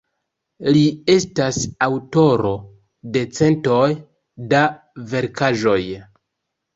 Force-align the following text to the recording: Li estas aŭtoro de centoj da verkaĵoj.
Li 0.75 0.79
estas 1.15 1.57
aŭtoro 1.87 2.53
de 3.17 3.21
centoj 3.41 3.83
da 4.55 4.63
verkaĵoj. 5.13 5.79